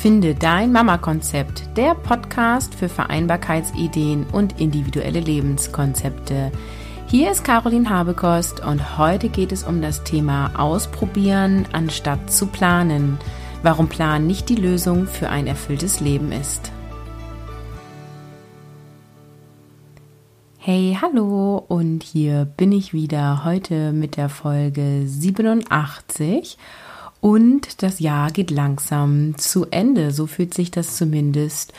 [0.00, 6.50] Finde dein Mama-Konzept, der Podcast für Vereinbarkeitsideen und individuelle Lebenskonzepte.
[7.06, 13.18] Hier ist Caroline Habekost und heute geht es um das Thema Ausprobieren anstatt zu planen.
[13.62, 16.72] Warum Plan nicht die Lösung für ein erfülltes Leben ist.
[20.56, 26.56] Hey, hallo und hier bin ich wieder heute mit der Folge 87
[27.20, 30.10] und das Jahr geht langsam zu Ende.
[30.10, 31.72] So fühlt sich das zumindest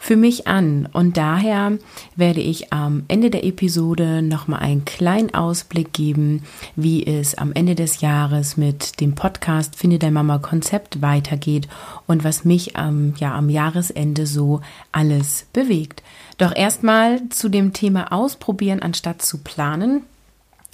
[0.00, 0.88] für mich an.
[0.92, 1.78] Und daher
[2.16, 6.42] werde ich am Ende der Episode nochmal einen kleinen Ausblick geben,
[6.76, 11.68] wie es am Ende des Jahres mit dem Podcast Finde dein Mama Konzept weitergeht
[12.06, 14.60] und was mich am, ja, am Jahresende so
[14.92, 16.02] alles bewegt.
[16.38, 20.02] Doch erstmal zu dem Thema Ausprobieren anstatt zu planen.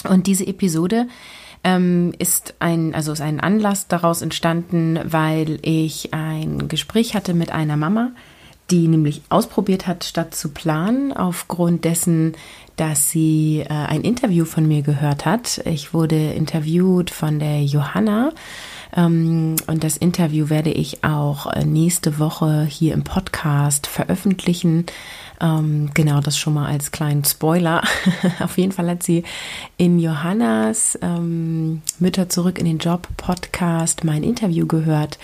[0.09, 1.07] Und diese Episode
[1.65, 7.51] ähm, ist ein, also ist ein Anlass daraus entstanden, weil ich ein Gespräch hatte mit
[7.51, 8.13] einer Mama,
[8.71, 12.35] die nämlich ausprobiert hat, statt zu planen, aufgrund dessen,
[12.77, 15.61] dass sie äh, ein Interview von mir gehört hat.
[15.65, 18.33] Ich wurde interviewt von der Johanna.
[18.97, 24.87] Ähm, und das Interview werde ich auch äh, nächste Woche hier im Podcast veröffentlichen.
[25.41, 27.83] Ähm, genau, das schon mal als kleinen Spoiler.
[28.41, 29.25] Auf jeden Fall hat sie
[29.77, 35.19] in Johannas ähm, Mütter zurück in den Job Podcast mein Interview gehört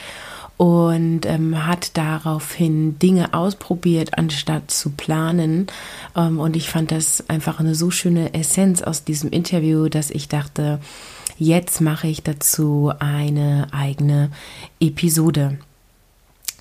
[0.56, 5.68] und ähm, hat daraufhin Dinge ausprobiert, anstatt zu planen.
[6.14, 10.28] Ähm, und ich fand das einfach eine so schöne Essenz aus diesem Interview, dass ich
[10.28, 10.80] dachte,
[11.40, 14.30] jetzt mache ich dazu eine eigene
[14.78, 15.58] Episode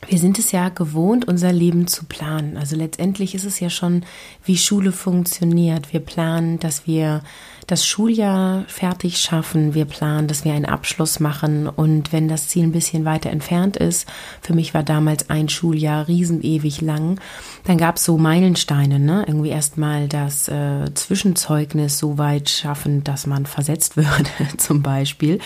[0.08, 2.58] wir sind es ja gewohnt, unser Leben zu planen.
[2.58, 4.05] Also letztendlich ist es ja schon,
[4.44, 5.92] wie Schule funktioniert.
[5.92, 7.22] Wir planen, dass wir
[7.67, 9.75] das Schuljahr fertig schaffen.
[9.75, 11.67] Wir planen, dass wir einen Abschluss machen.
[11.67, 14.08] Und wenn das Ziel ein bisschen weiter entfernt ist,
[14.42, 17.20] für mich war damals ein Schuljahr riesenewig lang,
[17.66, 19.23] dann gab es so Meilensteine, ne?
[19.27, 25.39] Irgendwie erstmal das äh, Zwischenzeugnis so weit schaffen, dass man versetzt würde, zum Beispiel.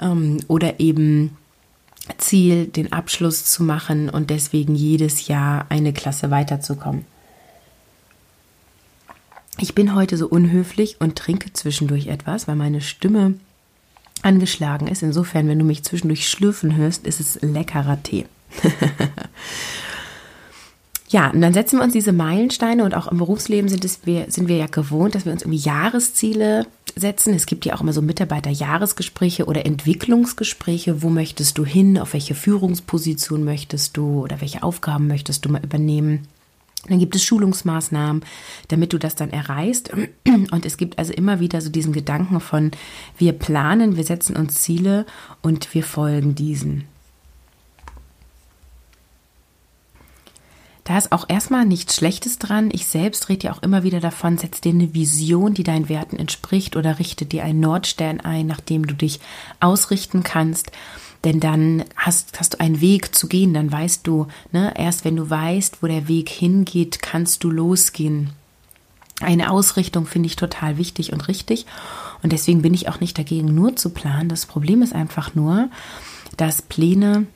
[0.00, 1.36] Ähm, oder eben
[2.18, 7.04] Ziel, den Abschluss zu machen und deswegen jedes Jahr eine Klasse weiterzukommen.
[9.58, 13.34] Ich bin heute so unhöflich und trinke zwischendurch etwas, weil meine Stimme
[14.22, 15.02] angeschlagen ist.
[15.02, 18.26] Insofern, wenn du mich zwischendurch schlürfen hörst, ist es leckerer Tee.
[21.10, 24.26] Ja, und dann setzen wir uns diese Meilensteine und auch im Berufsleben sind, es, wir,
[24.30, 27.34] sind wir ja gewohnt, dass wir uns irgendwie Jahresziele setzen.
[27.34, 31.02] Es gibt ja auch immer so Mitarbeiterjahresgespräche oder Entwicklungsgespräche.
[31.02, 31.98] Wo möchtest du hin?
[31.98, 36.28] Auf welche Führungsposition möchtest du oder welche Aufgaben möchtest du mal übernehmen?
[36.88, 38.24] Dann gibt es Schulungsmaßnahmen,
[38.68, 39.90] damit du das dann erreichst.
[40.24, 42.70] Und es gibt also immer wieder so diesen Gedanken von,
[43.18, 45.06] wir planen, wir setzen uns Ziele
[45.42, 46.84] und wir folgen diesen.
[50.84, 52.70] Da ist auch erstmal nichts Schlechtes dran.
[52.72, 56.16] Ich selbst rede ja auch immer wieder davon, setz dir eine Vision, die deinen Werten
[56.16, 59.20] entspricht oder richte dir einen Nordstern ein, nach dem du dich
[59.60, 60.72] ausrichten kannst.
[61.24, 65.16] Denn dann hast, hast du einen Weg zu gehen, dann weißt du, ne, erst wenn
[65.16, 68.30] du weißt, wo der Weg hingeht, kannst du losgehen.
[69.20, 71.66] Eine Ausrichtung finde ich total wichtig und richtig.
[72.22, 74.30] Und deswegen bin ich auch nicht dagegen, nur zu planen.
[74.30, 75.68] Das Problem ist einfach nur,
[76.38, 77.26] dass Pläne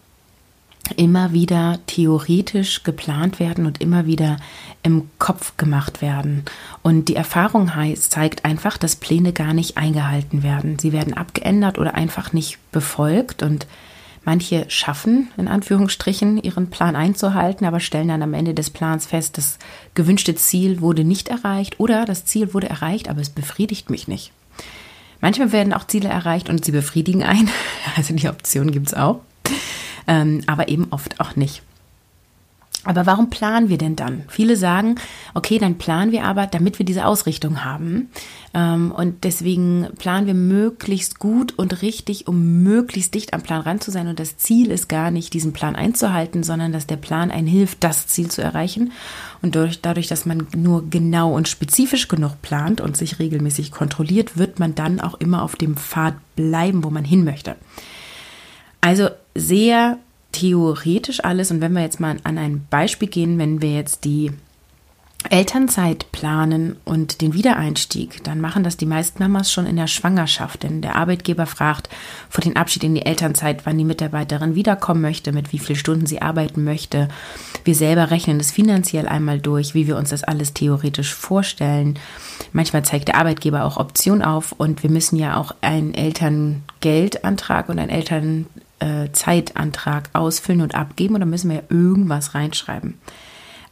[0.96, 4.36] immer wieder theoretisch geplant werden und immer wieder
[4.82, 6.44] im Kopf gemacht werden.
[6.82, 10.78] Und die Erfahrung heißt, zeigt einfach, dass Pläne gar nicht eingehalten werden.
[10.78, 13.66] Sie werden abgeändert oder einfach nicht befolgt und
[14.26, 19.36] Manche schaffen, in Anführungsstrichen, ihren Plan einzuhalten, aber stellen dann am Ende des Plans fest,
[19.36, 19.58] das
[19.92, 24.32] gewünschte Ziel wurde nicht erreicht oder das Ziel wurde erreicht, aber es befriedigt mich nicht.
[25.20, 27.50] Manchmal werden auch Ziele erreicht und sie befriedigen einen.
[27.96, 29.20] Also die Option gibt es auch
[30.06, 31.62] ähm, aber eben oft auch nicht.
[32.84, 34.25] Aber warum planen wir denn dann?
[34.28, 34.97] Viele sagen,
[35.32, 38.10] okay, dann planen wir aber, damit wir diese Ausrichtung haben.
[38.53, 43.81] Ähm, und deswegen planen wir möglichst gut und richtig, um möglichst dicht am Plan ran
[43.81, 44.06] zu sein.
[44.06, 47.82] Und das Ziel ist gar nicht, diesen Plan einzuhalten, sondern dass der Plan einen hilft,
[47.82, 48.93] das Ziel zu erreichen.
[49.40, 54.37] Und dadurch, dadurch, dass man nur genau und spezifisch genug plant und sich regelmäßig kontrolliert,
[54.37, 57.56] wird man dann auch immer auf dem Pfad bleiben, wo man hin möchte.
[58.82, 59.99] Also sehr
[60.34, 61.50] theoretisch alles.
[61.50, 64.32] Und wenn wir jetzt mal an ein Beispiel gehen, wenn wir jetzt die
[65.31, 70.62] Elternzeit planen und den Wiedereinstieg, dann machen das die meisten Mamas schon in der Schwangerschaft.
[70.62, 71.88] Denn der Arbeitgeber fragt
[72.28, 76.06] vor dem Abschied in die Elternzeit, wann die Mitarbeiterin wiederkommen möchte, mit wie vielen Stunden
[76.06, 77.08] sie arbeiten möchte.
[77.64, 81.98] Wir selber rechnen es finanziell einmal durch, wie wir uns das alles theoretisch vorstellen.
[82.52, 87.78] Manchmal zeigt der Arbeitgeber auch Optionen auf und wir müssen ja auch einen Elterngeldantrag und
[87.78, 88.46] ein Eltern
[89.12, 92.99] Zeitantrag ausfüllen und abgeben dann müssen wir irgendwas reinschreiben.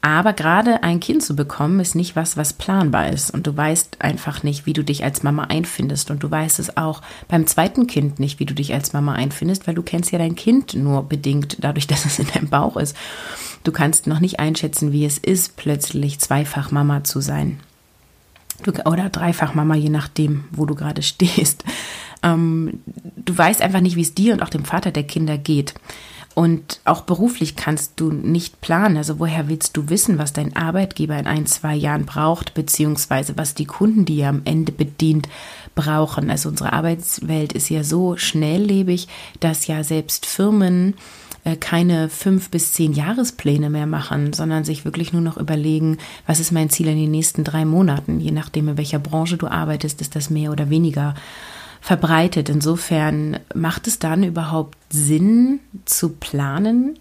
[0.05, 3.31] Aber gerade ein Kind zu bekommen, ist nicht was, was planbar ist.
[3.31, 6.11] Und du weißt einfach nicht, wie du dich als Mama einfindest.
[6.11, 9.69] Und du weißt es auch beim zweiten Kind nicht, wie du dich als Mama einfindest,
[9.69, 12.97] weil du kennst ja dein Kind nur bedingt dadurch, dass es in deinem Bauch ist.
[13.63, 17.61] Du kannst noch nicht einschätzen, wie es ist, plötzlich zweifach Mama zu sein.
[18.65, 21.65] Du, oder dreifach Mama, je nachdem, wo du gerade stehst.
[22.23, 22.81] Ähm,
[23.17, 25.75] du weißt einfach nicht, wie es dir und auch dem Vater der Kinder geht.
[26.35, 28.97] Und auch beruflich kannst du nicht planen.
[28.97, 33.55] Also woher willst du wissen, was dein Arbeitgeber in ein, zwei Jahren braucht, beziehungsweise was
[33.55, 35.29] die Kunden, die er am Ende bedient,
[35.75, 36.31] brauchen.
[36.31, 39.09] Also unsere Arbeitswelt ist ja so schnelllebig,
[39.41, 40.95] dass ja selbst Firmen
[41.45, 46.41] äh, keine fünf bis zehn Jahrespläne mehr machen, sondern sich wirklich nur noch überlegen, was
[46.41, 48.21] ist mein Ziel in den nächsten drei Monaten.
[48.21, 51.15] Je nachdem, in welcher Branche du arbeitest, ist das mehr oder weniger
[51.83, 52.49] verbreitet.
[52.49, 56.99] Insofern macht es dann überhaupt Sinn zu planen?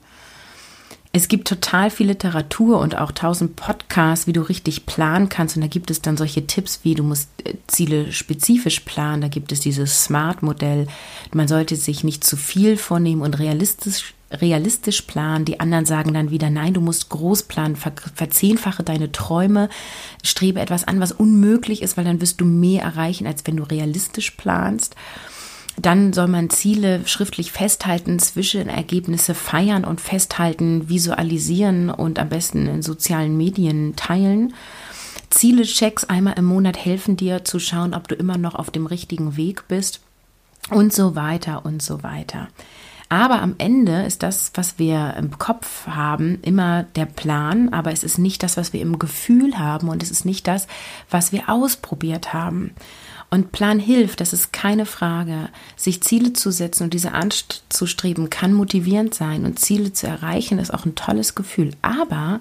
[1.14, 5.56] Es gibt total viel Literatur und auch tausend Podcasts, wie du richtig planen kannst.
[5.56, 9.22] Und da gibt es dann solche Tipps wie, du musst äh, Ziele spezifisch planen.
[9.22, 10.88] Da gibt es dieses Smart-Modell.
[11.34, 15.46] Man sollte sich nicht zu viel vornehmen und realistisch realistisch planen.
[15.46, 19.70] Die anderen sagen dann wieder, nein, du musst groß planen, ver verzehnfache deine Träume,
[20.24, 23.64] strebe etwas an, was unmöglich ist, weil dann wirst du mehr erreichen, als wenn du
[23.64, 24.96] realistisch planst.
[25.78, 32.82] Dann soll man Ziele schriftlich festhalten, Zwischenergebnisse feiern und festhalten, visualisieren und am besten in
[32.82, 34.54] sozialen Medien teilen.
[35.30, 39.38] Ziele-Checks einmal im Monat helfen dir zu schauen, ob du immer noch auf dem richtigen
[39.38, 40.02] Weg bist
[40.70, 42.50] und so weiter und so weiter.
[43.12, 48.06] Aber am Ende ist das, was wir im Kopf haben, immer der Plan, aber es
[48.06, 50.66] ist nicht das, was wir im Gefühl haben und es ist nicht das,
[51.10, 52.72] was wir ausprobiert haben.
[53.30, 55.50] Und Plan hilft, das ist keine Frage.
[55.76, 60.74] Sich Ziele zu setzen und diese anzustreben, kann motivierend sein und Ziele zu erreichen, ist
[60.74, 61.72] auch ein tolles Gefühl.
[61.82, 62.40] Aber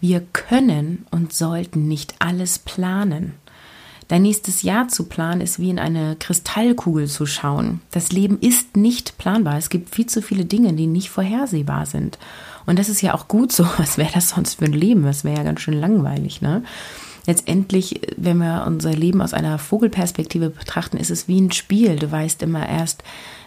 [0.00, 3.34] wir können und sollten nicht alles planen.
[4.10, 7.80] Dein nächstes Jahr zu planen ist wie in eine Kristallkugel zu schauen.
[7.92, 9.56] Das Leben ist nicht planbar.
[9.56, 12.18] Es gibt viel zu viele Dinge, die nicht vorhersehbar sind.
[12.66, 13.64] Und das ist ja auch gut so.
[13.78, 15.04] Was wäre das sonst für ein Leben?
[15.04, 16.64] Das wäre ja ganz schön langweilig, ne?
[17.24, 21.94] Letztendlich, wenn wir unser Leben aus einer Vogelperspektive betrachten, ist es wie ein Spiel.
[21.94, 23.04] Du weißt immer erst,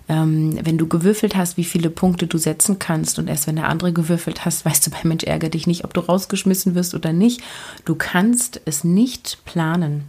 [0.08, 3.20] ähm, wenn du gewürfelt hast, wie viele Punkte du setzen kannst.
[3.20, 5.94] Und erst wenn der andere gewürfelt hast, weißt du bei Mensch ärger dich nicht, ob
[5.94, 7.42] du rausgeschmissen wirst oder nicht.
[7.84, 10.06] Du kannst es nicht planen.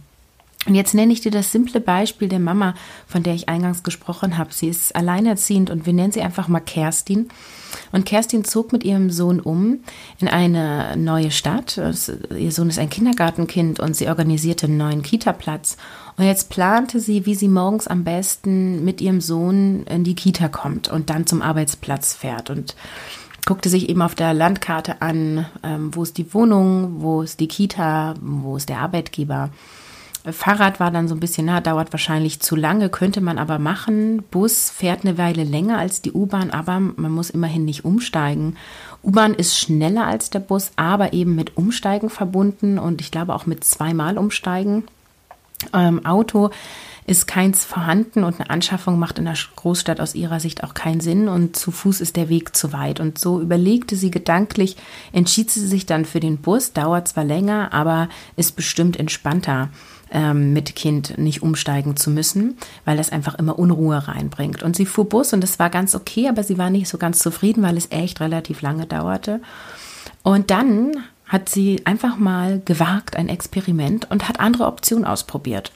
[0.65, 2.73] Und jetzt nenne ich dir das simple Beispiel der Mama,
[3.07, 4.53] von der ich eingangs gesprochen habe.
[4.53, 7.29] Sie ist alleinerziehend und wir nennen sie einfach mal Kerstin.
[7.91, 9.79] Und Kerstin zog mit ihrem Sohn um
[10.19, 11.77] in eine neue Stadt.
[11.77, 15.77] Ihr Sohn ist ein Kindergartenkind und sie organisierte einen neuen Kita-Platz.
[16.17, 20.47] Und jetzt plante sie, wie sie morgens am besten mit ihrem Sohn in die Kita
[20.47, 22.49] kommt und dann zum Arbeitsplatz fährt.
[22.49, 22.75] Und
[23.45, 27.47] guckte sich eben auf der Landkarte an, ähm, wo ist die Wohnung, wo ist die
[27.47, 29.51] Kita, wo ist der Arbeitgeber.
[30.31, 34.23] Fahrrad war dann so ein bisschen, na, dauert wahrscheinlich zu lange, könnte man aber machen.
[34.31, 38.55] Bus fährt eine Weile länger als die U-Bahn, aber man muss immerhin nicht umsteigen.
[39.03, 43.45] U-Bahn ist schneller als der Bus, aber eben mit Umsteigen verbunden und ich glaube auch
[43.45, 44.83] mit zweimal Umsteigen.
[45.73, 46.49] Ähm, Auto
[47.07, 51.01] ist keins vorhanden und eine Anschaffung macht in der Großstadt aus ihrer Sicht auch keinen
[51.01, 52.99] Sinn und zu Fuß ist der Weg zu weit.
[52.99, 54.75] Und so überlegte sie gedanklich,
[55.13, 59.69] entschied sie sich dann für den Bus, dauert zwar länger, aber ist bestimmt entspannter
[60.11, 64.63] ähm, mit Kind nicht umsteigen zu müssen, weil das einfach immer Unruhe reinbringt.
[64.63, 67.19] Und sie fuhr Bus und das war ganz okay, aber sie war nicht so ganz
[67.19, 69.41] zufrieden, weil es echt relativ lange dauerte.
[70.23, 70.91] Und dann
[71.27, 75.71] hat sie einfach mal gewagt, ein Experiment und hat andere Optionen ausprobiert.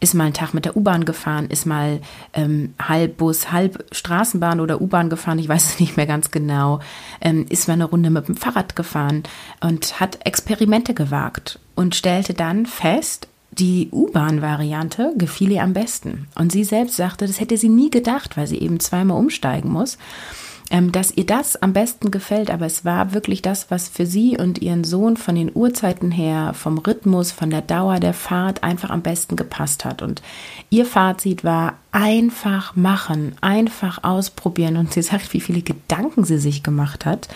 [0.00, 2.00] Ist mal einen Tag mit der U-Bahn gefahren, ist mal
[2.32, 6.80] ähm, halb Bus, halb Straßenbahn oder U-Bahn gefahren, ich weiß es nicht mehr ganz genau,
[7.20, 9.24] ähm, ist mal eine Runde mit dem Fahrrad gefahren
[9.60, 16.26] und hat Experimente gewagt und stellte dann fest, die U-Bahn-Variante gefiel ihr am besten.
[16.34, 19.98] Und sie selbst sagte, das hätte sie nie gedacht, weil sie eben zweimal umsteigen muss
[20.72, 22.50] ähm, dass ihr das am besten gefällt.
[22.50, 26.54] Aber es war wirklich das, was für sie und ihren Sohn von den Uhrzeiten her,
[26.54, 30.02] vom Rhythmus, von der Dauer der Fahrt einfach am besten gepasst hat.
[30.02, 30.22] Und
[30.70, 34.78] ihr Fazit war einfach machen, einfach ausprobieren.
[34.78, 37.28] Und sie sagt, wie viele Gedanken sie sich gemacht hat,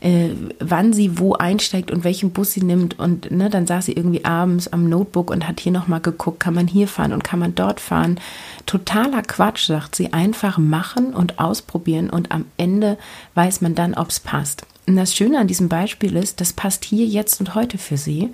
[0.00, 2.98] äh, wann sie wo einsteigt und welchen Bus sie nimmt.
[2.98, 6.54] Und ne, dann saß sie irgendwie abends am Notebook und hat hier nochmal geguckt, kann
[6.54, 8.18] man hier fahren und kann man dort fahren.
[8.66, 10.12] Totaler Quatsch, sagt sie.
[10.12, 12.98] Einfach machen und ausprobieren und am Ende
[13.36, 14.66] weiß man dann, ob es passt.
[14.86, 18.30] Und das Schöne an diesem Beispiel ist, das passt hier, jetzt und heute für sie.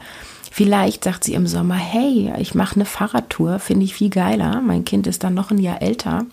[0.57, 4.63] Vielleicht sagt sie im Sommer, hey, ich mache eine Fahrradtour, finde ich viel geiler.
[4.63, 6.25] Mein Kind ist dann noch ein Jahr älter.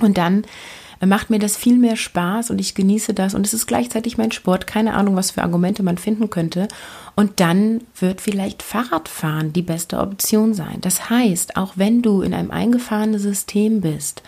[0.00, 0.42] Und dann
[1.00, 4.32] macht mir das viel mehr Spaß und ich genieße das und es ist gleichzeitig mein
[4.32, 4.66] Sport.
[4.66, 6.66] Keine Ahnung, was für Argumente man finden könnte.
[7.14, 10.78] Und dann wird vielleicht Fahrradfahren die beste Option sein.
[10.80, 14.22] Das heißt, auch wenn du in einem eingefahrenen System bist,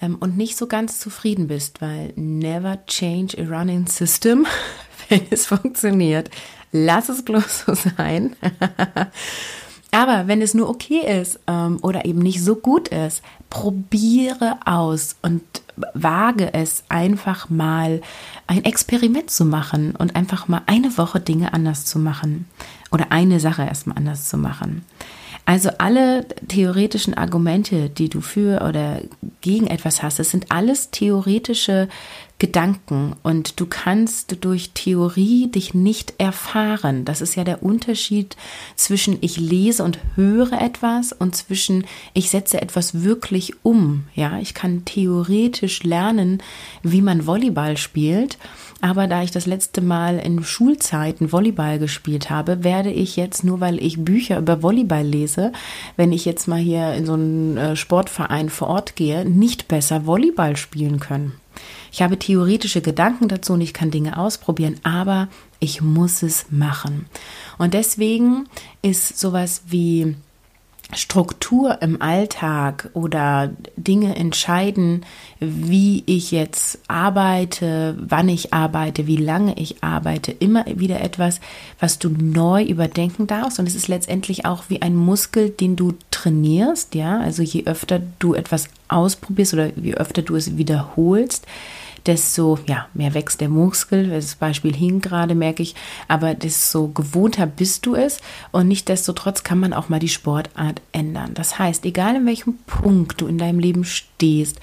[0.00, 4.46] ähm, und nicht so ganz zufrieden bist, weil never change a running system,
[5.08, 6.30] wenn es funktioniert.
[6.72, 8.34] Lass es bloß so sein.
[9.94, 15.16] Aber wenn es nur okay ist ähm, oder eben nicht so gut ist, probiere aus
[15.20, 15.42] und
[15.92, 18.00] wage es einfach mal
[18.46, 22.46] ein Experiment zu machen und einfach mal eine Woche Dinge anders zu machen
[22.90, 24.82] oder eine Sache erstmal anders zu machen.
[25.44, 29.02] Also alle theoretischen Argumente, die du für oder
[29.40, 31.88] gegen etwas hast, das sind alles theoretische
[32.42, 37.04] Gedanken und du kannst durch Theorie dich nicht erfahren.
[37.04, 38.36] Das ist ja der Unterschied
[38.74, 44.08] zwischen ich lese und höre etwas und zwischen ich setze etwas wirklich um.
[44.16, 46.42] Ja, ich kann theoretisch lernen,
[46.82, 48.38] wie man Volleyball spielt,
[48.82, 53.60] aber da ich das letzte Mal in Schulzeiten Volleyball gespielt habe, werde ich jetzt nur
[53.60, 55.52] weil ich Bücher über Volleyball lese,
[55.96, 60.04] wenn ich jetzt mal hier in so einen äh, Sportverein vor Ort gehe, nicht besser
[60.04, 61.32] Volleyball spielen können.
[61.92, 65.28] Ich habe theoretische Gedanken dazu und ich kann Dinge ausprobieren, aber
[65.60, 67.06] ich muss es machen.
[67.58, 68.48] Und deswegen
[68.82, 70.16] ist sowas wie
[70.94, 75.04] Struktur im Alltag oder Dinge entscheiden,
[75.40, 81.40] wie ich jetzt arbeite, wann ich arbeite, wie lange ich arbeite, immer wieder etwas,
[81.80, 83.58] was du neu überdenken darfst.
[83.58, 87.18] Und es ist letztendlich auch wie ein Muskel, den du trainierst, ja.
[87.20, 91.46] Also je öfter du etwas ausprobierst oder je öfter du es wiederholst,
[92.06, 94.10] desto ja, mehr wächst der Muskel.
[94.10, 95.74] Das Beispiel hing gerade, merke ich,
[96.08, 98.18] aber desto gewohnter bist du es
[98.50, 101.34] und nichtdestotrotz kann man auch mal die Sportart ändern.
[101.34, 104.60] Das heißt, egal in welchem Punkt du in deinem Leben stehst,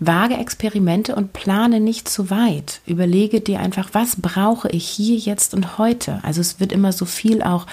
[0.00, 2.80] Wage Experimente und plane nicht zu weit.
[2.86, 6.20] Überlege dir einfach, was brauche ich hier, jetzt und heute.
[6.22, 7.66] Also es wird immer so viel auch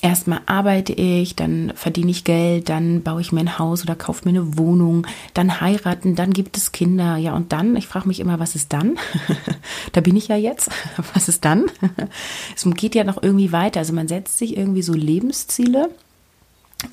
[0.00, 4.28] erstmal arbeite ich, dann verdiene ich Geld, dann baue ich mir ein Haus oder kaufe
[4.28, 7.16] mir eine Wohnung, dann heiraten, dann gibt es Kinder.
[7.16, 8.98] Ja, und dann, ich frage mich immer, was ist dann?
[9.92, 10.70] da bin ich ja jetzt.
[11.14, 11.66] Was ist dann?
[12.56, 13.80] es geht ja noch irgendwie weiter.
[13.80, 15.90] Also man setzt sich irgendwie so Lebensziele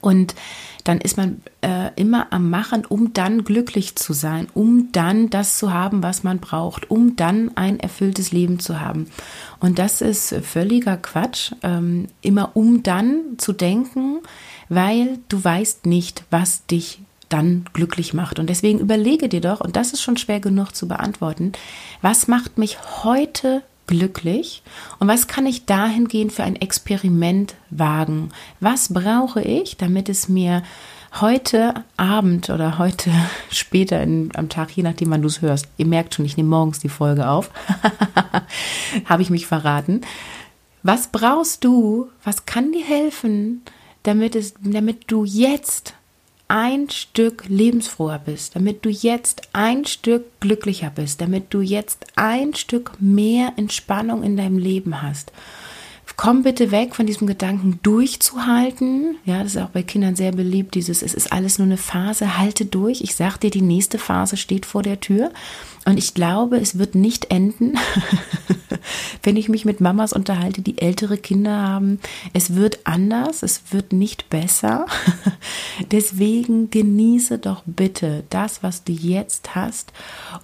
[0.02, 0.36] und
[0.84, 5.58] dann ist man äh, immer am Machen, um dann glücklich zu sein, um dann das
[5.58, 9.08] zu haben, was man braucht, um dann ein erfülltes Leben zu haben.
[9.60, 14.20] Und das ist völliger Quatsch, ähm, immer um dann zu denken,
[14.70, 17.00] weil du weißt nicht, was dich
[17.30, 18.40] dann glücklich macht.
[18.40, 21.52] Und deswegen überlege dir doch, und das ist schon schwer genug zu beantworten,
[22.02, 24.64] was macht mich heute glücklich
[25.00, 28.30] und was kann ich dahingehend für ein Experiment wagen?
[28.60, 30.64] Was brauche ich, damit es mir
[31.22, 33.12] heute Abend oder heute
[33.50, 36.50] später in, am Tag, je nachdem, wann du es hörst, ihr merkt schon, ich nehme
[36.50, 37.52] morgens die Folge auf,
[39.06, 40.02] habe ich mich verraten.
[40.84, 42.10] Was brauchst du?
[42.24, 43.64] Was kann dir helfen,
[44.04, 45.96] damit, es, damit du jetzt
[46.48, 52.54] ein Stück lebensfroher bist, damit du jetzt ein Stück glücklicher bist, damit du jetzt ein
[52.54, 55.32] Stück mehr Entspannung in deinem Leben hast.
[56.18, 59.18] Komm bitte weg von diesem Gedanken durchzuhalten.
[59.26, 62.38] Ja, das ist auch bei Kindern sehr beliebt, dieses, es ist alles nur eine Phase,
[62.38, 63.02] halte durch.
[63.02, 65.32] Ich sag dir, die nächste Phase steht vor der Tür.
[65.86, 67.78] Und ich glaube, es wird nicht enden,
[69.24, 72.00] wenn ich mich mit Mamas unterhalte, die ältere Kinder haben.
[72.34, 74.88] Es wird anders, es wird nicht besser.
[75.92, 79.94] Deswegen genieße doch bitte das, was du jetzt hast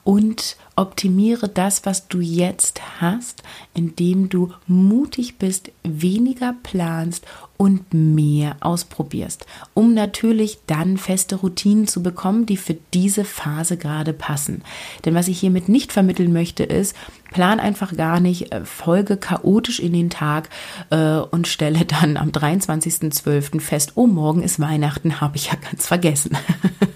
[0.03, 3.43] und optimiere das, was du jetzt hast,
[3.75, 7.23] indem du mutig bist, weniger planst
[7.55, 9.45] und mehr ausprobierst,
[9.75, 14.63] um natürlich dann feste Routinen zu bekommen, die für diese Phase gerade passen.
[15.05, 16.95] Denn was ich hiermit nicht vermitteln möchte, ist,
[17.29, 20.49] plan einfach gar nicht, äh, folge chaotisch in den Tag
[20.89, 23.61] äh, und stelle dann am 23.12.
[23.61, 26.35] fest, oh, morgen ist Weihnachten, habe ich ja ganz vergessen.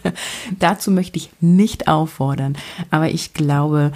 [0.59, 2.57] Dazu möchte ich nicht auffordern,
[2.91, 3.91] aber ich glaube,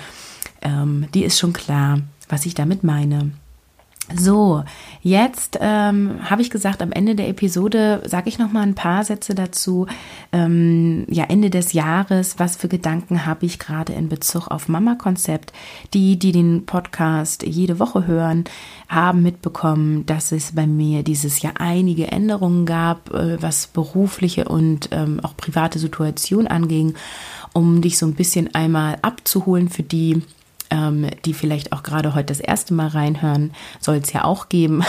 [0.61, 3.31] ähm, die ist schon klar, was ich damit meine.
[4.15, 4.63] So,
[5.01, 9.03] jetzt ähm, habe ich gesagt, am Ende der Episode sage ich noch mal ein paar
[9.03, 9.85] Sätze dazu.
[10.31, 15.53] Ähm, ja, Ende des Jahres, was für Gedanken habe ich gerade in Bezug auf Mama-Konzept?
[15.93, 18.45] Die, die den Podcast jede Woche hören,
[18.87, 24.89] haben mitbekommen, dass es bei mir dieses Jahr einige Änderungen gab, äh, was berufliche und
[24.91, 26.95] ähm, auch private Situation anging,
[27.53, 30.23] um dich so ein bisschen einmal abzuholen für die,
[30.71, 34.83] ähm, die vielleicht auch gerade heute das erste Mal reinhören, soll es ja auch geben.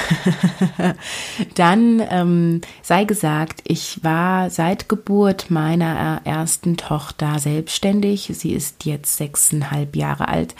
[1.54, 8.30] Dann ähm, sei gesagt, ich war seit Geburt meiner ersten Tochter selbstständig.
[8.34, 10.54] Sie ist jetzt sechseinhalb Jahre alt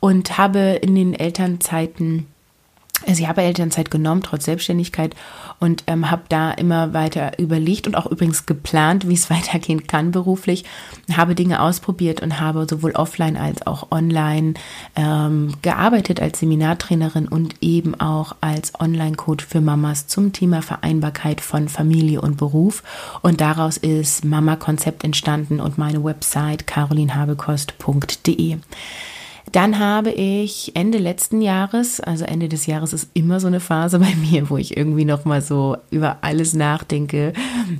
[0.00, 2.26] und habe in den Elternzeiten
[3.04, 5.14] also ich habe Elternzeit genommen, trotz Selbstständigkeit
[5.60, 10.12] und ähm, habe da immer weiter überlegt und auch übrigens geplant, wie es weitergehen kann
[10.12, 10.64] beruflich.
[11.14, 14.54] Habe Dinge ausprobiert und habe sowohl offline als auch online
[14.96, 21.68] ähm, gearbeitet als Seminartrainerin und eben auch als Online-Coach für Mamas zum Thema Vereinbarkeit von
[21.68, 22.82] Familie und Beruf.
[23.22, 28.58] Und daraus ist Mama Konzept entstanden und meine Website carolinhabekost.de.
[29.52, 33.98] Dann habe ich Ende letzten Jahres, also Ende des Jahres ist immer so eine Phase
[33.98, 37.32] bei mir, wo ich irgendwie noch mal so über alles nachdenke.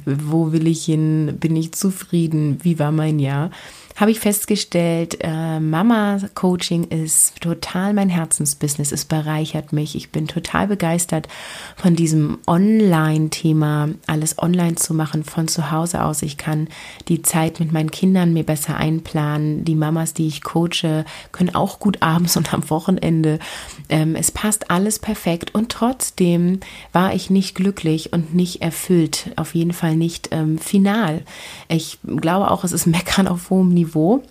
[0.05, 1.37] Wo will ich hin?
[1.39, 2.59] Bin ich zufrieden?
[2.63, 3.51] Wie war mein Jahr?
[3.97, 8.93] Habe ich festgestellt, äh, Mama-Coaching ist total mein Herzensbusiness.
[8.93, 9.97] Es bereichert mich.
[9.97, 11.29] Ich bin total begeistert
[11.77, 16.21] von diesem Online-Thema, alles online zu machen, von zu Hause aus.
[16.21, 16.69] Ich kann
[17.09, 19.65] die Zeit mit meinen Kindern mir besser einplanen.
[19.65, 23.39] Die Mamas, die ich coache, können auch gut abends und am Wochenende.
[23.89, 26.61] Ähm, es passt alles perfekt und trotzdem
[26.93, 29.31] war ich nicht glücklich und nicht erfüllt.
[29.37, 31.23] Auf jeden Fall nicht ähm, final.
[31.69, 34.23] Ich glaube auch, es ist Meckern auf hohem Niveau Niveau.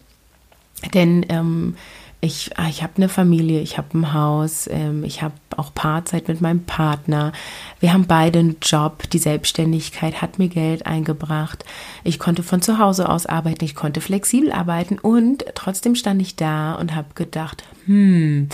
[0.93, 1.75] Denn ähm,
[2.21, 6.27] ich, ah, ich habe eine Familie, ich habe ein Haus, ähm, ich habe auch Paarzeit
[6.27, 7.31] mit meinem Partner.
[7.79, 9.09] Wir haben beide einen Job.
[9.11, 11.63] Die Selbstständigkeit hat mir Geld eingebracht.
[12.03, 16.35] Ich konnte von zu Hause aus arbeiten, ich konnte flexibel arbeiten und trotzdem stand ich
[16.35, 18.49] da und habe gedacht, hm,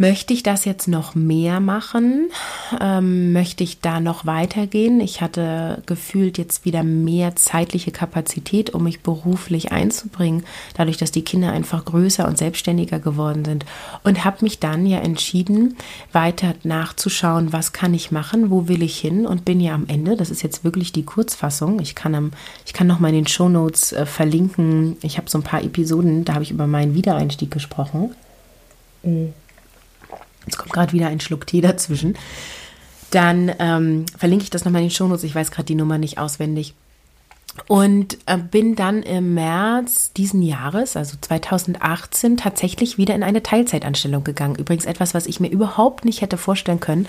[0.00, 2.30] Möchte ich das jetzt noch mehr machen?
[2.80, 4.98] Ähm, möchte ich da noch weitergehen?
[4.98, 11.20] Ich hatte gefühlt jetzt wieder mehr zeitliche Kapazität, um mich beruflich einzubringen, dadurch, dass die
[11.20, 13.66] Kinder einfach größer und selbstständiger geworden sind.
[14.02, 15.76] Und habe mich dann ja entschieden,
[16.12, 20.16] weiter nachzuschauen, was kann ich machen, wo will ich hin und bin ja am Ende,
[20.16, 22.32] das ist jetzt wirklich die Kurzfassung, ich kann, am,
[22.64, 26.24] ich kann noch mal in den Shownotes äh, verlinken, ich habe so ein paar Episoden,
[26.24, 28.14] da habe ich über meinen Wiedereinstieg gesprochen.
[29.02, 29.34] Mhm
[30.46, 32.16] Jetzt kommt gerade wieder ein Schluck Tee dazwischen.
[33.10, 35.24] Dann ähm, verlinke ich das nochmal in den Shownotes.
[35.24, 36.74] Ich weiß gerade die Nummer nicht auswendig.
[37.66, 44.22] Und äh, bin dann im März diesen Jahres, also 2018, tatsächlich wieder in eine Teilzeitanstellung
[44.22, 44.54] gegangen.
[44.54, 47.08] Übrigens etwas, was ich mir überhaupt nicht hätte vorstellen können,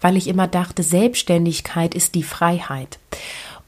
[0.00, 2.98] weil ich immer dachte, Selbstständigkeit ist die Freiheit.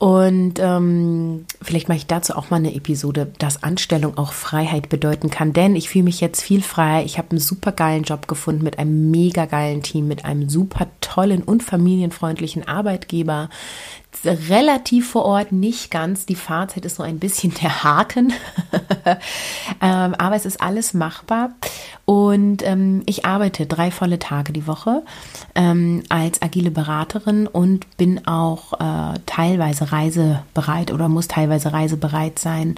[0.04, 5.30] Und ähm, vielleicht mache ich dazu auch mal eine Episode, dass Anstellung auch Freiheit bedeuten
[5.30, 5.54] kann.
[5.54, 7.06] Denn ich fühle mich jetzt viel freier.
[7.06, 10.88] Ich habe einen super geilen Job gefunden mit einem mega geilen Team, mit einem super
[11.00, 13.48] tollen und familienfreundlichen Arbeitgeber,
[14.24, 16.27] relativ vor Ort, nicht ganz.
[16.27, 18.33] Die Fahrzeit ist so ein bisschen der Haken.
[19.81, 21.50] ähm, aber es ist alles machbar.
[22.07, 25.03] Und ähm, ich arbeite drei volle Tage die Woche
[25.55, 32.74] ähm, als agile Beraterin und bin auch äh, teilweise reisebereit oder muss teilweise reisebereit sein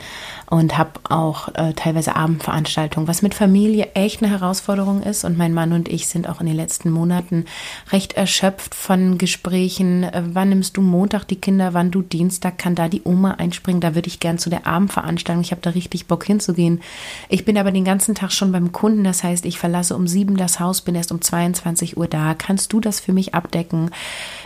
[0.49, 5.25] und habe auch äh, teilweise Abendveranstaltungen, was mit Familie echt eine Herausforderung ist.
[5.25, 7.46] Und mein Mann und ich sind auch in den letzten Monaten
[7.90, 10.05] recht erschöpft von Gesprächen.
[10.05, 13.80] Äh, wann nimmst du Montag die Kinder, wann du Dienstag, kann da die Oma einspringen?
[13.80, 15.42] Da würde ich gern zu der Abendveranstaltung.
[15.42, 16.80] Ich habe da richtig Bock hinzugehen.
[17.28, 19.04] Ich bin aber den ganzen Tag schon beim Kunden.
[19.04, 22.34] Das heißt, ich verlasse um sieben das Haus, bin erst um 22 Uhr da.
[22.34, 23.90] Kannst du das für mich abdecken?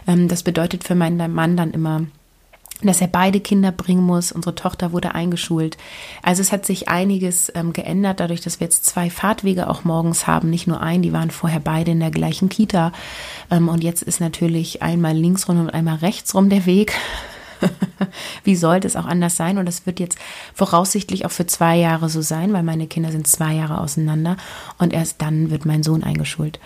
[0.07, 2.07] Ähm, das bedeutet für meinen Mann dann immer,
[2.83, 4.33] dass er beide Kinder bringen muss.
[4.33, 5.77] Unsere Tochter wurde eingeschult.
[6.23, 10.27] Also es hat sich einiges ähm, geändert, dadurch, dass wir jetzt zwei Fahrtwege auch morgens
[10.27, 12.93] haben, nicht nur einen, die waren vorher beide in der gleichen Kita.
[13.51, 16.95] Ähm, und jetzt ist natürlich einmal links rum und einmal rechts rum der Weg.
[18.45, 19.59] Wie sollte es auch anders sein?
[19.59, 20.19] Und das wird jetzt
[20.55, 24.37] voraussichtlich auch für zwei Jahre so sein, weil meine Kinder sind zwei Jahre auseinander
[24.79, 26.59] und erst dann wird mein Sohn eingeschult.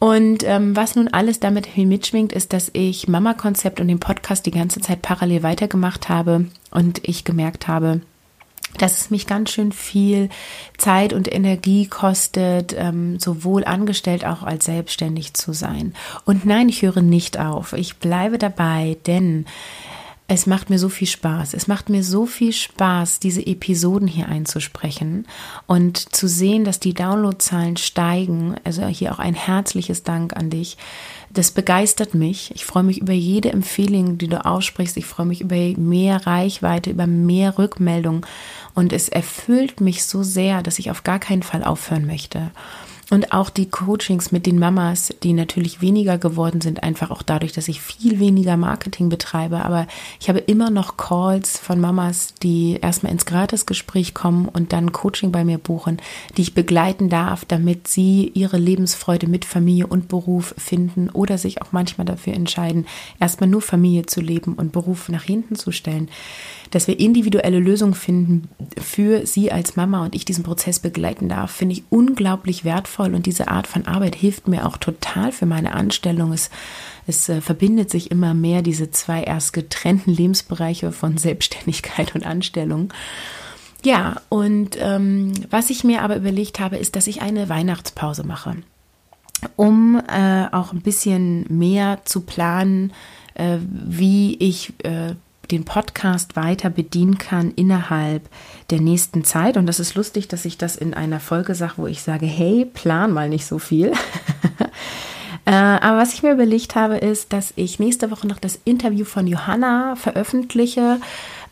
[0.00, 4.50] Und ähm, was nun alles damit mitschwingt, ist, dass ich Mama-Konzept und den Podcast die
[4.50, 8.00] ganze Zeit parallel weitergemacht habe und ich gemerkt habe,
[8.78, 10.30] dass es mich ganz schön viel
[10.78, 15.92] Zeit und Energie kostet, ähm, sowohl angestellt auch als selbstständig zu sein.
[16.24, 17.74] Und nein, ich höre nicht auf.
[17.74, 19.44] Ich bleibe dabei, denn
[20.32, 21.54] es macht mir so viel Spaß.
[21.54, 25.26] Es macht mir so viel Spaß, diese Episoden hier einzusprechen
[25.66, 28.54] und zu sehen, dass die Downloadzahlen steigen.
[28.62, 30.76] Also hier auch ein herzliches Dank an dich.
[31.30, 32.52] Das begeistert mich.
[32.54, 34.96] Ich freue mich über jede Empfehlung, die du aussprichst.
[34.98, 38.24] Ich freue mich über mehr Reichweite, über mehr Rückmeldung.
[38.72, 42.52] Und es erfüllt mich so sehr, dass ich auf gar keinen Fall aufhören möchte.
[43.10, 47.50] Und auch die Coachings mit den Mamas, die natürlich weniger geworden sind, einfach auch dadurch,
[47.52, 49.64] dass ich viel weniger Marketing betreibe.
[49.64, 49.88] Aber
[50.20, 55.32] ich habe immer noch Calls von Mamas, die erstmal ins Gratisgespräch kommen und dann Coaching
[55.32, 56.00] bei mir buchen,
[56.36, 61.62] die ich begleiten darf, damit sie ihre Lebensfreude mit Familie und Beruf finden oder sich
[61.62, 62.86] auch manchmal dafür entscheiden,
[63.18, 66.08] erstmal nur Familie zu leben und Beruf nach hinten zu stellen
[66.70, 68.48] dass wir individuelle Lösungen finden
[68.80, 73.26] für sie als Mama und ich diesen Prozess begleiten darf, finde ich unglaublich wertvoll und
[73.26, 76.32] diese Art von Arbeit hilft mir auch total für meine Anstellung.
[76.32, 76.50] Es,
[77.06, 82.92] es äh, verbindet sich immer mehr diese zwei erst getrennten Lebensbereiche von Selbstständigkeit und Anstellung.
[83.84, 88.56] Ja, und ähm, was ich mir aber überlegt habe, ist, dass ich eine Weihnachtspause mache,
[89.56, 92.92] um äh, auch ein bisschen mehr zu planen,
[93.34, 95.14] äh, wie ich äh,
[95.50, 98.28] den Podcast weiter bedienen kann innerhalb
[98.70, 99.56] der nächsten Zeit.
[99.56, 102.64] Und das ist lustig, dass ich das in einer Folge sage, wo ich sage, hey,
[102.64, 103.92] plan mal nicht so viel.
[105.46, 109.06] Äh, aber was ich mir überlegt habe, ist, dass ich nächste Woche noch das Interview
[109.06, 111.00] von Johanna veröffentliche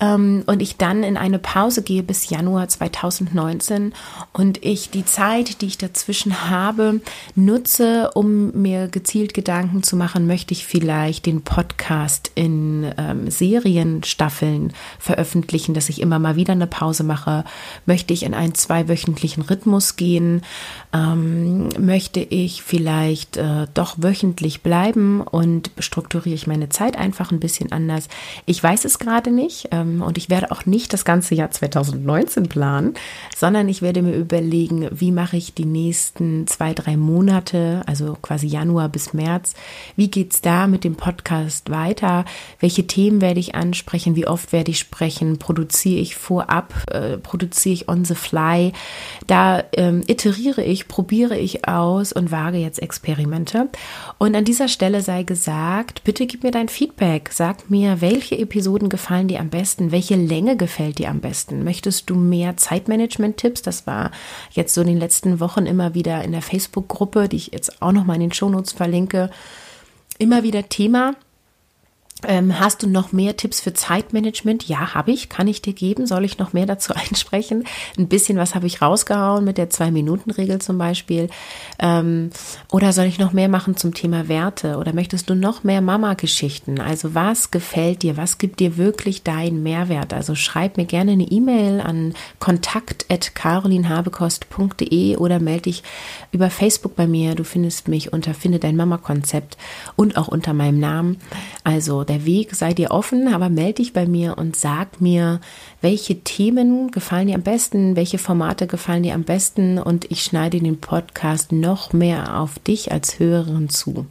[0.00, 3.92] ähm, und ich dann in eine Pause gehe bis Januar 2019
[4.32, 7.00] und ich die Zeit, die ich dazwischen habe,
[7.34, 14.72] nutze, um mir gezielt Gedanken zu machen, möchte ich vielleicht den Podcast in ähm, Serienstaffeln
[14.98, 17.44] veröffentlichen, dass ich immer mal wieder eine Pause mache,
[17.86, 20.42] möchte ich in einen zweiwöchentlichen Rhythmus gehen,
[20.92, 27.40] ähm, möchte ich vielleicht äh, doch wöchentlich bleiben und strukturiere ich meine Zeit einfach ein
[27.40, 28.08] bisschen anders.
[28.46, 29.68] Ich weiß es gerade nicht.
[29.70, 32.94] Ähm, und ich werde auch nicht das ganze Jahr 2019 planen,
[33.36, 38.46] sondern ich werde mir überlegen, wie mache ich die nächsten zwei, drei Monate, also quasi
[38.46, 39.54] Januar bis März,
[39.96, 42.24] wie geht es da mit dem Podcast weiter?
[42.60, 44.16] Welche Themen werde ich ansprechen?
[44.16, 45.38] Wie oft werde ich sprechen?
[45.38, 46.74] Produziere ich vorab?
[46.90, 48.72] Äh, produziere ich on the fly?
[49.26, 53.68] Da ähm, iteriere ich, probiere ich aus und wage jetzt Experimente.
[54.18, 57.30] Und an dieser Stelle sei gesagt, bitte gib mir dein Feedback.
[57.32, 59.77] Sag mir, welche Episoden gefallen dir am besten?
[59.78, 61.64] Welche Länge gefällt dir am besten?
[61.64, 63.62] Möchtest du mehr Zeitmanagement-Tipps?
[63.62, 64.10] Das war
[64.50, 67.92] jetzt so in den letzten Wochen immer wieder in der Facebook-Gruppe, die ich jetzt auch
[67.92, 69.30] noch mal in den Shownotes verlinke,
[70.18, 71.14] immer wieder Thema.
[72.26, 74.68] Ähm, hast du noch mehr Tipps für Zeitmanagement?
[74.68, 75.28] Ja, habe ich.
[75.28, 76.04] Kann ich dir geben?
[76.06, 77.62] Soll ich noch mehr dazu einsprechen?
[77.96, 81.30] Ein bisschen was habe ich rausgehauen mit der Zwei-Minuten-Regel zum Beispiel.
[81.78, 82.30] Ähm,
[82.72, 84.78] oder soll ich noch mehr machen zum Thema Werte?
[84.78, 86.80] Oder möchtest du noch mehr Mama-Geschichten?
[86.80, 88.16] Also was gefällt dir?
[88.16, 90.12] Was gibt dir wirklich deinen Mehrwert?
[90.12, 95.84] Also schreib mir gerne eine E-Mail an kontakt.carolinhabekost.de oder melde dich
[96.32, 97.36] über Facebook bei mir.
[97.36, 99.56] Du findest mich unter Finde dein Mama-Konzept
[99.94, 101.18] und auch unter meinem Namen.
[101.62, 105.40] Also der Weg sei dir offen, aber melde dich bei mir und sag mir,
[105.80, 110.58] welche Themen gefallen dir am besten, welche Formate gefallen dir am besten und ich schneide
[110.58, 114.06] den Podcast noch mehr auf dich als Hörerin zu.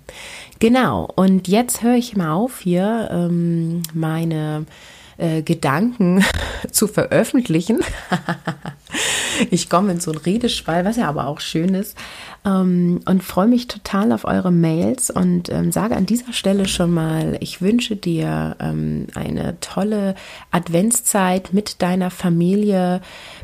[0.59, 4.65] Genau, und jetzt höre ich mal auf hier ähm, meine
[5.17, 6.23] äh, Gedanken
[6.71, 7.81] zu veröffentlichen.
[9.51, 11.97] ich komme in so einen Redeschwall, was ja aber auch schön ist
[12.45, 16.91] ähm, und freue mich total auf eure Mails und ähm, sage an dieser Stelle schon
[16.91, 20.15] mal, ich wünsche dir ähm, eine tolle
[20.51, 23.01] Adventszeit mit deiner Familie.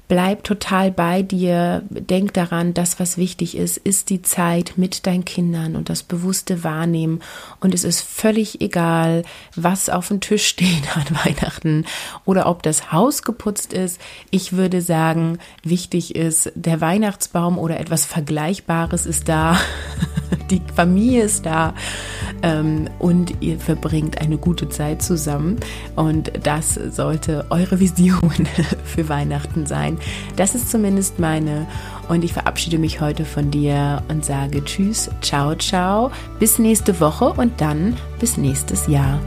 [0.08, 1.84] Bleib total bei dir.
[1.89, 6.63] Denk daran, das, was wichtig ist, ist die Zeit mit deinen Kindern und das bewusste
[6.63, 7.21] Wahrnehmen.
[7.60, 9.23] Und es ist völlig egal,
[9.56, 11.86] was auf dem Tisch steht an Weihnachten
[12.25, 13.99] oder ob das Haus geputzt ist.
[14.29, 19.58] Ich würde sagen, wichtig ist der Weihnachtsbaum oder etwas Vergleichbares Jahres ist da,
[20.50, 21.74] die Familie ist da
[22.41, 25.58] ähm, und ihr verbringt eine gute Zeit zusammen.
[25.96, 28.46] Und das sollte eure Vision
[28.84, 29.98] für Weihnachten sein.
[30.36, 31.65] Das ist zumindest meine.
[32.10, 37.32] Und ich verabschiede mich heute von dir und sage Tschüss, ciao, ciao, bis nächste Woche
[37.32, 39.22] und dann bis nächstes Jahr.